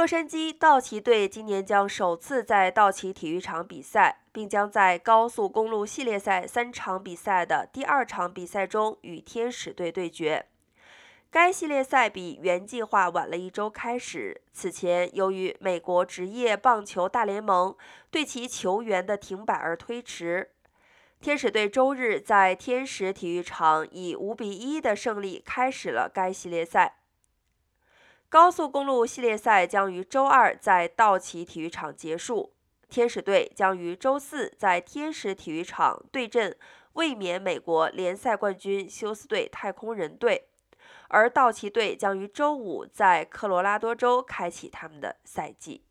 [0.00, 10.46] 洛杉矶道奇队今年将首次在道奇体育场比赛，并将在高速公路系列赛三场比赛的第二场比赛中与天使队对决。
[11.30, 14.40] 该系列赛比原计划晚了一周开始。
[14.54, 17.76] 此前，由于美国职业棒球大联盟
[18.10, 20.52] 对其球员的停摆而推迟。
[21.20, 26.99] 天使队周日在天使体育场以五比一的胜利开始了该系列赛。
[28.30, 32.52] 高速公路系列赛将于周二在道奇体育场结束，
[32.88, 36.56] 天使队将于周四在天使体育场对阵
[36.92, 40.46] 卫冕美国联赛冠军休斯队太空人队，
[41.08, 45.82] 而道奇队将于周五在科罗拉多州开启他们的赛季。